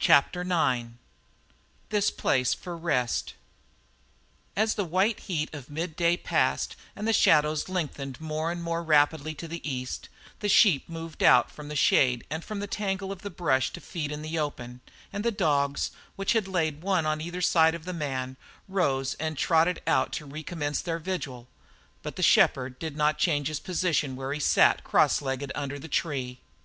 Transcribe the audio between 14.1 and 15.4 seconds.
in the open, and the